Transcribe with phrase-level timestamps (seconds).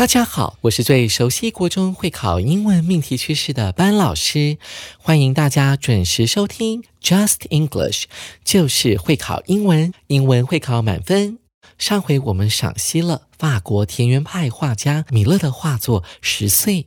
[0.00, 4.56] 大家好，我是最熟悉国中会考英文命题趋势的班老师，
[4.96, 8.04] 欢迎大家准时收听 Just English，
[8.42, 11.38] 就是会考英文，英文会考满分。
[11.76, 16.82] 上回我们赏析了法国田园派画家米勒的画作《十岁》，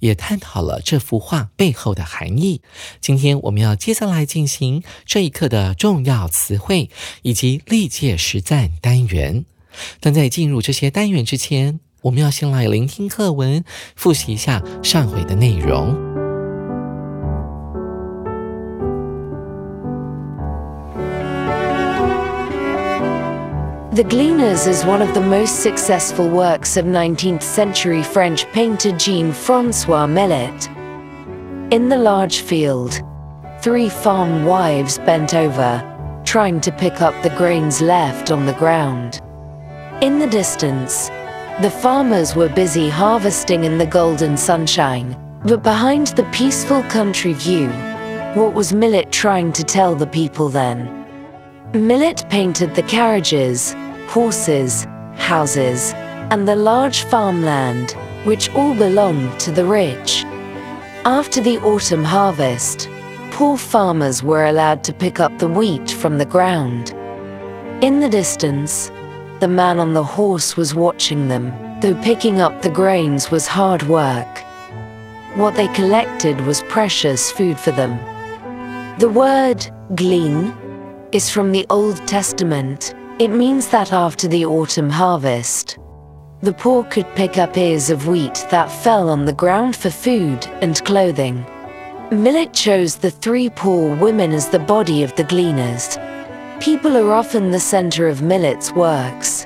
[0.00, 2.60] 也探讨了这幅画背后的含义。
[3.00, 6.90] 今天我们要接下来进行这一课的重要词汇
[7.22, 9.46] 以及历届实战单元。
[10.00, 13.63] 但在进入这些单元之前，我们要先来聆听课文，
[13.95, 15.95] 复习一下上回的内容。
[23.93, 30.07] The Gleaners is one of the most successful works of 19th century French painter Jean Francois
[30.07, 30.67] Millet.
[31.69, 32.99] In the large field,
[33.61, 35.81] three farm wives bent over,
[36.25, 39.21] trying to pick up the grains left on the ground.
[40.01, 41.11] In the distance,
[41.60, 47.68] the farmers were busy harvesting in the golden sunshine, but behind the peaceful country view,
[48.34, 51.04] what was Millet trying to tell the people then?
[51.72, 53.74] Millet painted the carriages,
[54.06, 54.84] horses,
[55.16, 55.94] houses,
[56.30, 57.90] and the large farmland,
[58.22, 60.22] which all belonged to the rich.
[61.04, 62.88] After the autumn harvest,
[63.32, 66.90] poor farmers were allowed to pick up the wheat from the ground.
[67.82, 68.92] In the distance,
[69.40, 73.82] the man on the horse was watching them, though picking up the grains was hard
[73.84, 74.38] work.
[75.36, 77.98] What they collected was precious food for them.
[78.98, 80.52] The word glean
[81.12, 82.94] is from the Old Testament.
[83.20, 85.78] It means that after the autumn harvest,
[86.42, 90.46] the poor could pick up ears of wheat that fell on the ground for food
[90.62, 91.46] and clothing.
[92.10, 95.98] Millet chose the three poor women as the body of the gleaners.
[96.59, 99.45] People are often the center of Millet's works.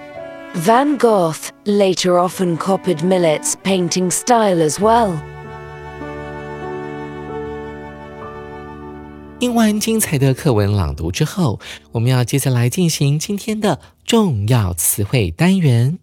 [0.53, 5.17] Van Gogh later often copied Millet's painting style as well.
[9.39, 11.59] 听完精彩的课文朗读之后，
[11.91, 15.99] 我们要接下来进行今天的重要词汇单元。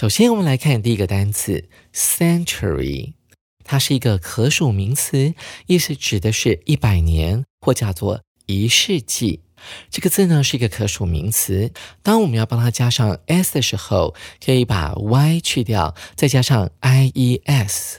[0.00, 3.14] 首先，我们来看第一个单词 century，
[3.64, 5.34] 它是一个可数名词，
[5.66, 9.40] 意思指的是一百年或叫做一世纪。
[9.90, 17.98] 这个字呢是一个可数名词，当我们要帮它加上 s 的时候，可以把 y 去掉，再加上 i e s。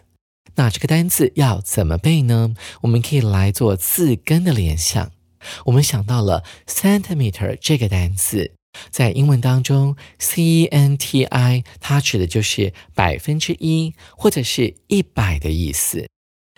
[0.56, 2.54] 那这个单词要怎么背呢？
[2.80, 5.12] 我们可以来做字根的联想。
[5.66, 8.54] 我们想到了 centimeter 这个单词。
[8.90, 16.08] 在英文当中，centi 它指的就是百分之一或者是一百的意思。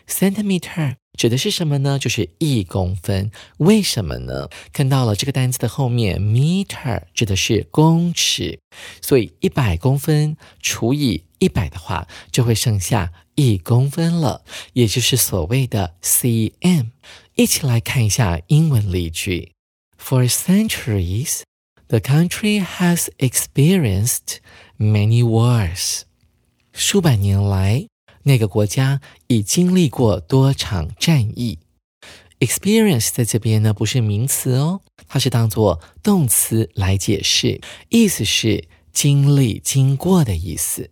[0.08, 1.98] centimeter 指的是什么呢？
[2.00, 3.32] 就是一公分。
[3.58, 4.50] 为什么呢？
[4.74, 8.60] 看到了这个单词的后面，meter 指的是公尺，
[9.02, 14.44] 所以一百公分除以一百的话，就会剩下一公分了，
[14.74, 16.88] 也就是所谓的 cm。
[17.36, 19.52] 一起来看一下英文例句
[19.98, 21.42] ：For centuries。
[21.92, 24.38] The country has experienced
[24.80, 26.04] many wars.
[26.72, 27.86] 数百年来，
[28.24, 31.60] 那个国家已经历过多场战役。
[32.40, 34.80] Experience 在这边呢不是名词哦，
[35.10, 37.60] 它是当做动词来解释，
[37.90, 40.92] 意思是经历、经过的意思。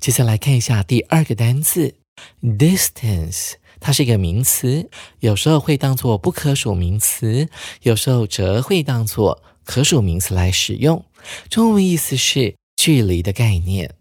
[0.00, 1.94] 接下来看一下第二个单词
[2.42, 4.90] ，distance，它是一个名词，
[5.20, 7.48] 有时候会当做不可数名词，
[7.82, 9.44] 有时候则会当做。
[9.68, 11.04] 可数名词来使用，
[11.50, 13.94] 中文意思是距离的概念。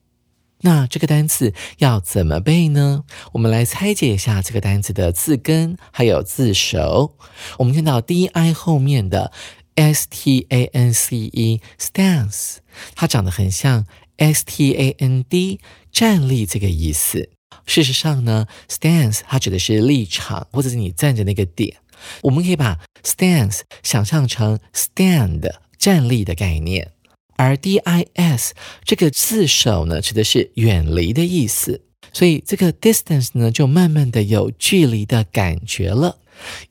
[0.62, 3.04] 那这个单词要怎么背呢？
[3.34, 7.18] 我们来拆解一下这个单词的字根还有字首。
[7.58, 9.34] 我们看到 d i 后面的
[9.76, 12.60] s t a n c e stance，
[12.96, 13.86] 它长得很像
[14.16, 15.60] s t a n d
[15.92, 17.30] 站立这个意思。
[17.66, 21.76] 事实上呢，stance 它指的是立场，或者是你站着那个点。
[22.22, 26.92] 我们可以把 stance 想象成 stand 站立的概念，
[27.36, 28.52] 而 dis
[28.84, 31.82] 这个字首呢，指的是远离的意思。
[32.14, 36.20] 所以这个 distance 呢，就慢慢的有距离的感觉了。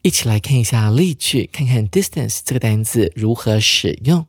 [0.01, 4.25] 一起来看一下例句，看看 distance 这个单词如何使用。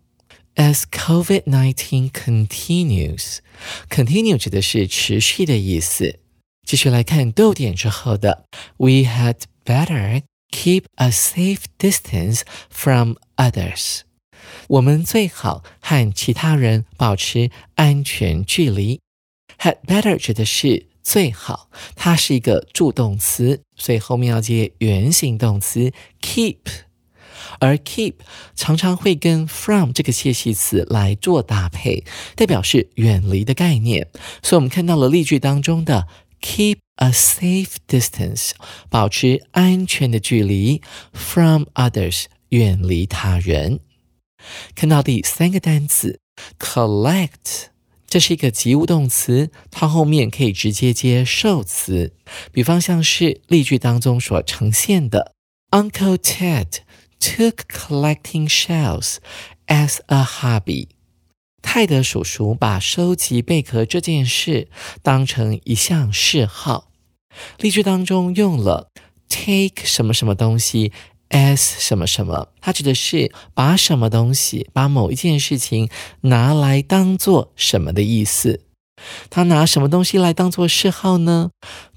[0.57, 6.19] As COVID-19 continues，continue 指的是持续的意思。
[6.67, 8.45] 继续来看逗点之后的
[8.77, 10.23] ，We had better
[10.59, 14.01] keep a safe distance from others。
[14.67, 19.01] 我们最好和其他人保持安全距离。
[19.61, 26.57] Had better 指的是最好，它是一个助动词，所以后面要接原形动词 keep。
[27.61, 28.15] 而 keep
[28.57, 34.09] 常常会跟 from 这个介系词来做搭配，代表是远离的概念。
[34.43, 36.09] 所以，我们看到了例句当中的
[36.41, 38.53] keep a safe distance，
[38.89, 40.81] 保持安全的距离
[41.13, 43.81] ，from others，远离他人。
[44.77, 46.21] 看到第三个单词
[46.59, 47.67] collect，
[48.07, 52.15] 这是一个及物动词，它后面可以直接接受词。
[52.53, 55.35] 比方像是例句当中所呈现的
[55.71, 56.67] Uncle Ted。
[57.21, 59.17] Took collecting shells
[59.67, 60.87] as a hobby。
[61.61, 64.69] 泰德叔叔把收集贝壳这件事
[65.03, 66.88] 当成一项嗜好。
[67.59, 68.91] 例句当中用了
[69.29, 70.93] take 什么什么东西
[71.31, 75.89] as 什么什么，它指的是把什么东西、把某一件事情
[76.23, 78.63] 拿来当做什么的意思。
[79.31, 81.51] 他拿什么东西来当做嗜好呢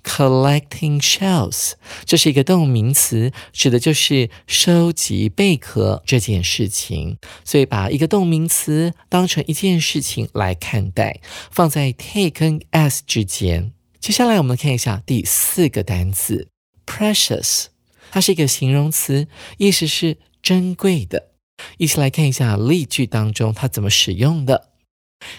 [0.03, 1.71] ？Collecting shells，
[2.05, 7.17] 这是一个动名词，指的就是收集贝壳这件事情。
[7.43, 13.73] 所以把一个动名词当成一件事情来看待，放在 take 跟 as 之间。
[14.01, 16.47] 接下来我们看一下第四个单词
[16.87, 17.67] precious，
[18.09, 19.27] 它是一个形容词，
[19.59, 21.33] 意思是珍贵的。
[21.77, 24.71] 一起来看一下例句当中它怎么使用的。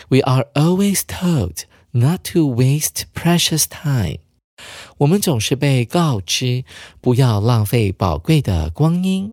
[0.08, 4.18] We are always told not to waste precious time。
[4.98, 6.64] 我们总是被告知
[7.00, 9.32] 不要浪费宝贵的光阴。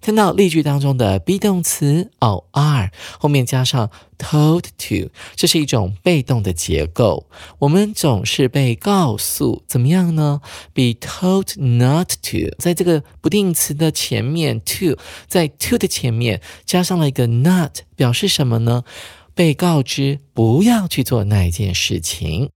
[0.00, 7.26] 看到例句当中的 be 动词哦 are 后面加上 told to，这是一种被动的结构。
[7.58, 10.40] 我们总是被告诉怎么样呢
[10.72, 18.84] ？be told not to，在这个不定词的前面 to，在 to 的前面加上了一个 not，表示什么呢？
[19.34, 22.50] 被告知不要去做那一件事情。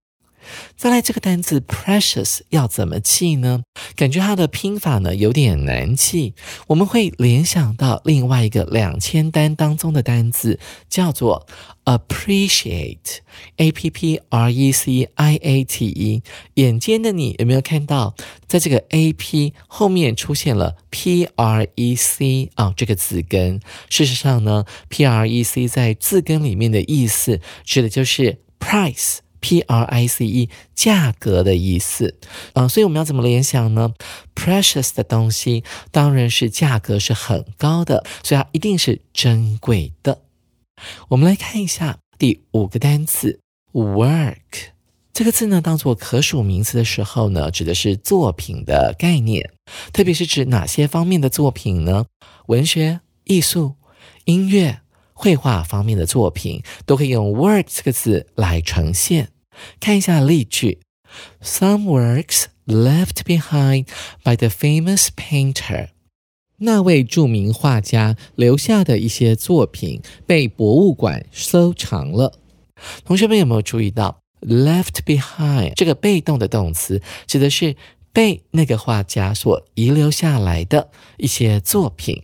[0.77, 3.63] 再来这个单词 precious 要怎么记呢？
[3.97, 6.35] 感觉它的拼法呢有点难记。
[6.67, 10.59] 我们会联想到另外一个两千单当中的单字，
[10.89, 11.47] 叫做
[11.85, 16.23] appreciate，a p p r e c i a t e。
[16.55, 18.15] 眼尖的你有没有看到，
[18.47, 23.61] 在这个 a p 后面出现了 p r e c 啊这个字根？
[23.89, 29.19] 事实上呢，p r e c 在字根里面的意思指的就是 price。
[29.45, 32.19] P R I C E 价格的意思，
[32.55, 33.93] 嗯，所以我们要怎么联想呢
[34.35, 40.23] ？Precious 的东西当然是价格是很高的，所以它一定是珍贵的。
[41.09, 43.39] 我们来看一下第五个单词
[43.75, 44.73] work
[45.13, 49.51] 这个字呢，当做可数名词的时候呢，指的是作品的概念，
[49.93, 52.07] 特别是指哪些方面的作品呢？
[52.47, 53.75] 文学、艺术、
[54.25, 54.81] 音乐、
[55.13, 59.29] 绘画方面的作品都可以用 work 这个字来呈现。
[59.81, 60.81] 看一下例句
[61.43, 63.87] ：Some works left behind
[64.23, 65.89] by the famous painter。
[66.59, 72.39] 那位著名画家留下的一些作品被博物馆收藏了。
[73.05, 77.77] 同学们有没有注意到 “left behind” 这个被动的动词，指的是
[78.13, 82.23] 被那个画家所遗留下来的一些作品？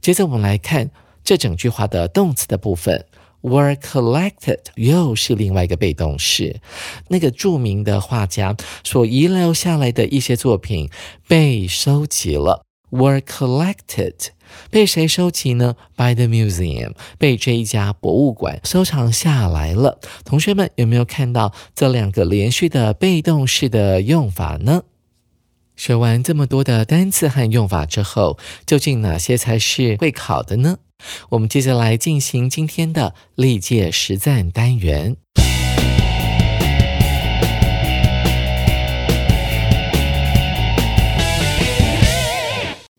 [0.00, 0.90] 接着我们来看
[1.24, 3.06] 这整句话的动词的部分。
[3.44, 6.62] Were collected 又是另外一个被动式，
[7.08, 10.88] 那个著名的画家所遗留下来的一些作品
[11.28, 12.64] 被收集了。
[12.88, 14.14] Were collected
[14.70, 20.00] 被谁收集呢？By the museum 被这一家博物馆收藏下来了。
[20.24, 24.84] 同学们有没有看到这两个连续的被动式的用法呢？
[25.76, 30.78] 学完这么多的单词和用法之后，究竟哪些才是会考的呢？
[31.30, 35.16] 我们接着来进行今天的历届实战单元。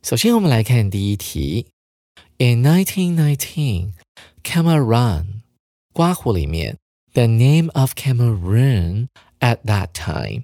[0.03, 1.67] 首先，我们来看第一题。
[2.38, 3.94] In 1919,
[4.44, 5.25] Cameroon，
[5.94, 6.77] 刮胡里面
[7.13, 9.08] ，the name of Cameroon
[9.39, 10.44] at that time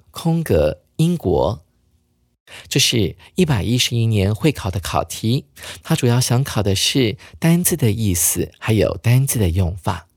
[0.11, 1.65] 空格英国。
[2.67, 5.45] 这是一百一十一年会考的考题，
[5.83, 10.07] 它主要想考的是单字的意思，还有单字的用法。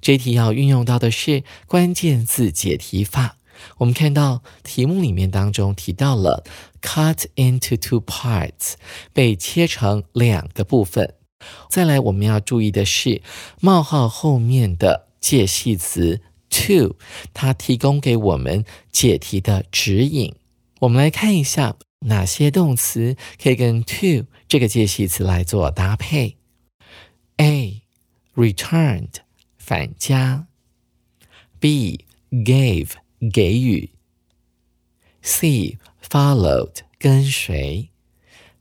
[0.00, 3.36] 这题要运用到的是关键字解题法。
[3.78, 6.44] 我们看到题目里面当中提到了
[6.82, 8.74] cut into two parts，
[9.12, 11.14] 被切成两个部分。
[11.70, 13.22] 再来，我们要注意的是
[13.60, 16.96] 冒号后面的介系词 to，
[17.32, 20.34] 它提供给我们解题的指引。
[20.80, 26.36] 我们来看一下哪些动词可以跟 to 这个介系词来做搭配。
[27.36, 27.82] A
[28.34, 29.14] returned
[29.58, 30.46] 返家
[31.58, 32.90] ，B gave
[33.32, 33.90] 给予
[35.22, 37.90] ，C followed 跟随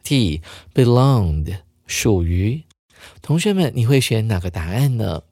[0.04, 0.42] ，D
[0.74, 2.64] belonged 属于。
[3.22, 5.24] 同学们，你会选哪个答案呢？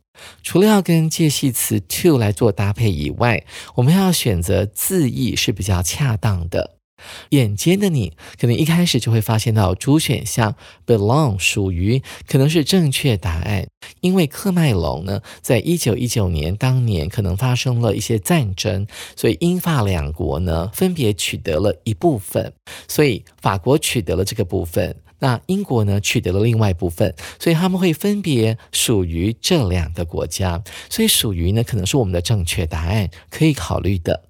[0.42, 3.44] 除了要跟介系词 to 来做搭配以外，
[3.76, 6.78] 我们要选择字义是比较恰当的。
[7.32, 10.56] 眼尖的你，可能一开始就会发现到主选项
[10.86, 13.68] belong 属于可能是正确答案，
[14.00, 22.54] 因为克麦隆呢，在一九一九年当年可能发生了一些战争，所以英法两国呢分别取得了一部分，
[22.88, 24.96] 所以法国取得了这个部分。
[25.24, 34.26] 那英国呢取得了另外一部分，所以他们会分别属于这两个国家，所以属于呢可能是我们的正确答案，可以考虑的。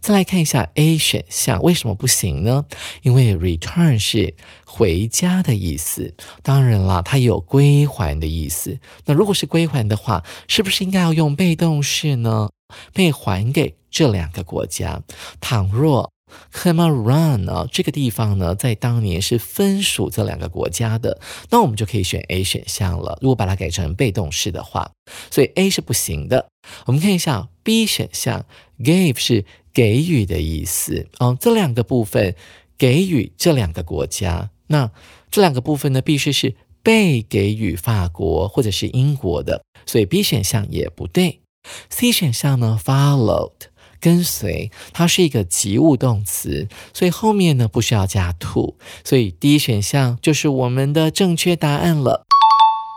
[0.00, 2.66] 再来看一下 A 选项为什么不行呢？
[3.00, 4.34] 因为 return 是
[4.66, 8.78] 回家的意思，当然啦，它有归还的意思。
[9.06, 12.50] 那如果是归还的话，是不是应该要用被动式呢？
[12.92, 15.02] 被还给这两个国家。
[15.40, 16.12] 倘若
[16.52, 17.66] Cameroon 呢？
[17.70, 23.18] 这个地方呢，在当年是分属这两个国家的，那我们就可以选 A 选项了。
[23.20, 24.90] 如果把它改成被动式的话，
[25.30, 26.46] 所以 A 是不行的。
[26.86, 28.46] 我们看一下 B 选项
[28.78, 31.36] ，gave 是给予的意思哦。
[31.38, 32.34] 这两个部分
[32.78, 34.90] 给予这两个国家，那
[35.30, 41.40] 这两个部分呢，必须是被给予法国或者是英国的，所以 B 选项也不对。
[41.88, 43.52] C 选项呢，followed。
[44.00, 52.26] 跟随，它是一个及物动词，所以后面呢不需要加 to，所以第一选项就是我们的正确答案了。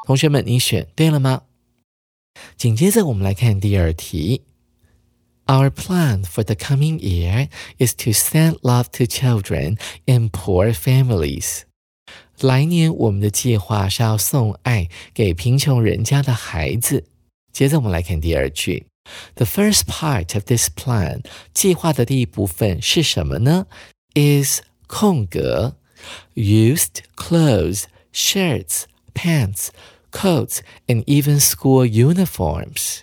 [0.05, 1.43] 同学们，你选对了吗？
[2.55, 4.43] 紧接着我们来看第二题。
[5.47, 11.61] Our plan for the coming year is to send love to children in poor families。
[12.41, 17.05] 来年我们的计划是要送爱给贫穷人家的孩子。
[17.51, 18.85] 接着我们来看第二句。
[19.34, 23.66] The first part of this plan 计划的第一部分是什么呢？
[24.14, 25.76] Is 空格
[26.34, 29.68] used clothes, shirts, pants,
[30.10, 33.00] coats, and even school uniforms。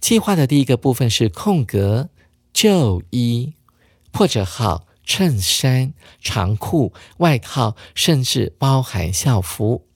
[0.00, 2.10] 计划的第一个部分是空格
[2.52, 3.54] 旧衣、
[4.10, 9.86] 破折号、衬衫、长裤、外套，甚至包含校服。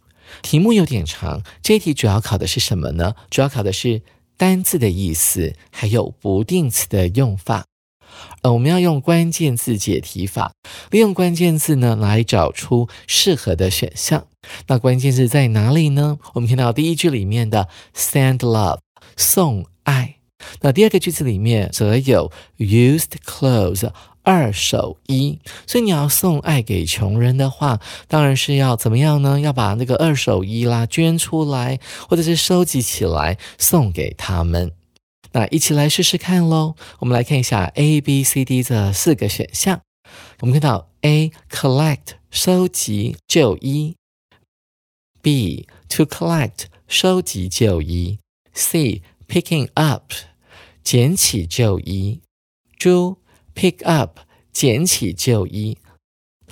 [0.42, 3.14] 题目有点长，这一题主要考的是什么呢？
[3.28, 4.02] 主要考的是。
[4.37, 7.65] 单字的意思，还有不定词的用法。
[8.41, 10.53] 呃，我们要用关键字解题法，
[10.89, 14.27] 利用关键字呢来找出适合的选项。
[14.67, 16.17] 那关键字在哪里呢？
[16.33, 18.79] 我们看到第一句里面的 send love
[19.17, 20.17] 送爱，
[20.61, 23.91] 那第二个句子里面则有 used clothes。
[24.25, 29.39] 二手衣，所以你要送爱给穷人的话，当然是要怎么样呢？
[29.39, 31.79] 要把那个二手衣啦捐出来，
[32.09, 34.71] 或者是收集起来送给他们。
[35.31, 36.75] 那一起来试试看喽。
[36.99, 39.81] 我们来看一下 A、B、C、D 这四个选项。
[40.39, 43.95] 我们看到 A collect 收集旧衣
[45.21, 48.19] ，B to collect 收集旧衣
[48.53, 50.13] ，C picking up
[50.83, 52.21] 捡起旧衣
[52.79, 53.17] ，D
[53.55, 54.19] pick up，
[54.51, 55.77] 捡起旧衣。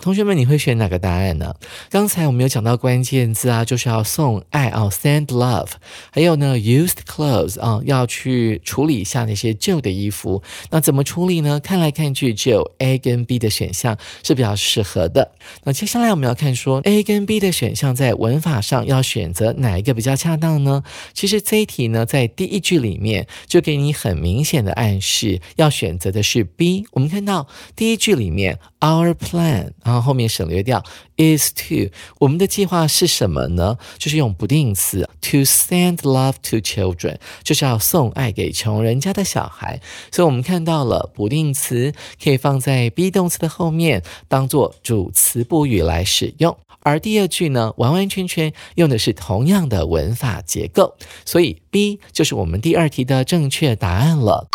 [0.04, 1.56] 同学们，你会选哪个答案呢？
[1.90, 5.70] 刚才我们有讲到关键字啊，就是要送爱啊，send love，
[6.12, 10.44] 还有呢，used clothes 啊，要去处理一下那些旧的衣服。
[10.72, 11.58] 那怎么处理呢？
[11.62, 15.32] 看来看去，只有 A 跟 B 的选项是比较适合的。
[15.64, 20.84] 那接下来我们要看说 A 跟 B 的选项在文法上要选择哪一个比较恰当呢？
[21.14, 26.84] 其实这一题呢，在第一句里面就给你很明显的暗示，要选择的是 B。
[26.92, 28.60] 我们看到第一句里面。
[28.84, 30.84] Our plan，然然后后面省略掉
[31.18, 33.78] is to，我们的计划是什么呢？
[34.00, 39.80] 就是用不定词 to send love to children，就是要送爱给穷人家的小孩。
[40.12, 46.58] 所以我们看到了不定词可以放在 be 动词的后面，当做主词补语来使用。
[46.80, 54.48] 而第二句呢，完完全全用的是同样的文法结构，所以 B 就是我们第二题的正确答案了。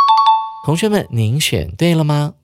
[0.66, 2.35] 同学们，您选对了吗？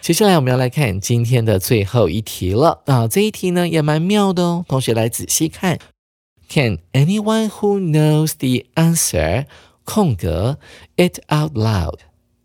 [0.00, 3.06] 接下来我们要来看今天的最后一题了啊！
[3.06, 5.78] 这一题呢也蛮妙的哦，同学来仔细看。
[6.48, 9.44] Can anyone who knows the answer
[9.84, 10.58] 空格
[10.96, 11.98] it out loud？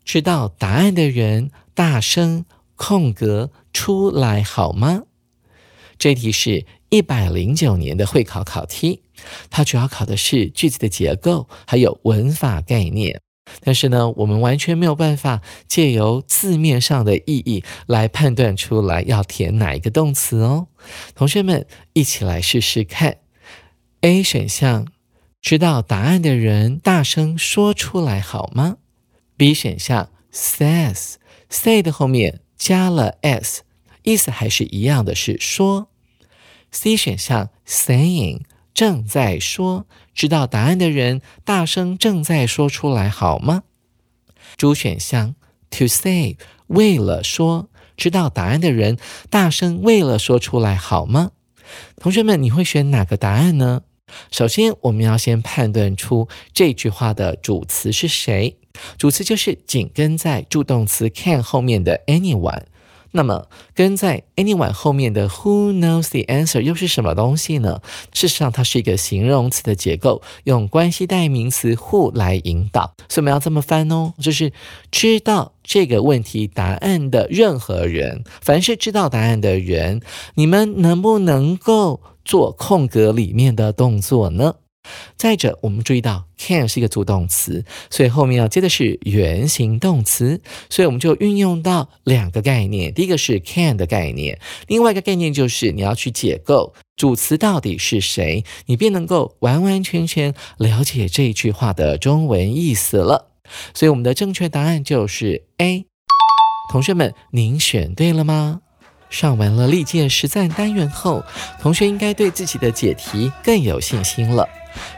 [0.04, 2.44] 知道答案的人大声
[2.76, 5.04] 空格出来好吗？
[5.96, 9.00] 这题是一百零九年的会考考题，
[9.48, 13.22] 它主要考的是句子的结构还有文法概念。
[13.60, 20.68] 但是呢，我们完全没有办法借由字面上的意义来判断出来要填哪一个动词哦。
[21.14, 23.18] 同学们一起来试试看。
[24.00, 24.86] A 选项，
[25.40, 28.76] 知道答案的人大声说出来好吗
[29.36, 33.62] ？B 选项，says，say 的后面加了 s，
[34.02, 35.88] 意思还是一样的，是说。
[36.70, 38.42] C 选项，saying。
[38.74, 43.62] 正在说，知道答案的人大声正在说出来好吗？
[44.56, 45.36] 主选项
[45.70, 48.98] to say 为了说，知道答案的人
[49.30, 51.30] 大声为了说出来好吗？
[51.96, 53.82] 同学们，你会选哪个答案呢？
[54.30, 58.58] 首先，我们要先判断出这句话的主词是谁，
[58.98, 62.64] 主词就是紧跟在助动词 can 后面的 anyone。
[63.16, 67.80] 那么跟在 anyone 后面的 who knows the answer 又是什么东西呢？
[68.12, 72.92] 事实上，它是一个形容词的结构，用关系代名词 who 来引导。
[73.08, 74.52] 所以我们要这么翻哦，就是
[74.90, 80.00] 知道这个问题答案的任何人，凡是知道答案的人，
[80.34, 84.56] 你们能不能够做空格里面的动作呢？
[85.16, 92.92] 再者，我们注意到 can 是一个助动词，所以后面要接的是原形动词，所以我们就运用到两个概念。
[92.92, 103.32] 第一个是 can 的概念，另外一个概念就是你要去解构主词到底是谁，你便能够完完全全了解这句话的中文意思了。
[103.74, 105.86] 所以我们的正确答案就是 A。
[106.70, 108.60] 同学们，您选对了吗？
[109.10, 111.22] 上完了历届实战单元后，
[111.60, 114.48] 同学应该对自己的解题更有信心了。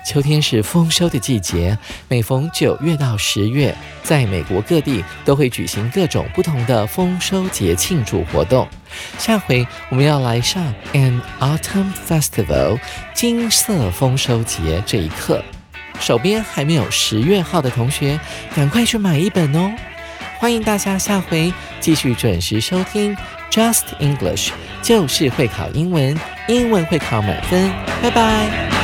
[0.05, 1.77] 秋天是丰收的季节，
[2.09, 8.67] 每逢九月到十月，在美国各地都会举行各种不同的丰收节庆祝活动。
[9.19, 10.63] 下回我们要来上
[10.93, 12.79] An Autumn Festival
[13.15, 15.43] 金色丰收节这一课。
[15.99, 18.21] 手边还没有十月号的同学，
[18.55, 19.73] 赶快去买一本哦！
[20.39, 23.17] 欢迎大家下回继续准时收听
[23.51, 24.51] Just English，
[24.83, 26.15] 就是会考英文，
[26.49, 27.73] 英文会考满分。
[28.03, 28.76] 拜拜。